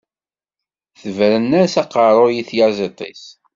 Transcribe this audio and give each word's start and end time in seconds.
Tebren-as 0.99 1.73
aqeṛṛuy 1.81 2.35
i 2.41 2.43
tyaẓiḍt-is. 2.49 3.23